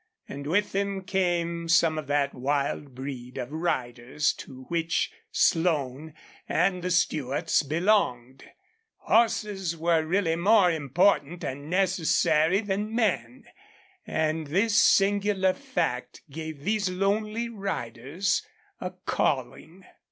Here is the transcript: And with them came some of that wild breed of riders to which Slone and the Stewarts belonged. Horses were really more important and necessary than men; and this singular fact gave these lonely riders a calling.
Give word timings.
And 0.27 0.47
with 0.47 0.71
them 0.71 1.03
came 1.03 1.69
some 1.69 1.99
of 1.99 2.07
that 2.07 2.33
wild 2.33 2.95
breed 2.95 3.37
of 3.37 3.51
riders 3.51 4.33
to 4.39 4.63
which 4.63 5.11
Slone 5.29 6.15
and 6.49 6.81
the 6.81 6.89
Stewarts 6.89 7.61
belonged. 7.61 8.43
Horses 8.97 9.77
were 9.77 10.03
really 10.03 10.35
more 10.35 10.71
important 10.71 11.43
and 11.43 11.69
necessary 11.69 12.61
than 12.61 12.95
men; 12.95 13.45
and 14.03 14.47
this 14.47 14.75
singular 14.75 15.53
fact 15.53 16.23
gave 16.31 16.63
these 16.63 16.89
lonely 16.89 17.47
riders 17.47 18.41
a 18.79 18.93
calling. 19.05 19.85